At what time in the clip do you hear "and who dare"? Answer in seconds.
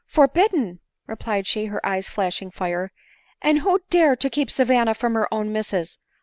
3.43-4.15